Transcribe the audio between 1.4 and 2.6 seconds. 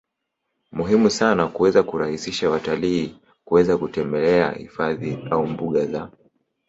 kuweza kurahisisha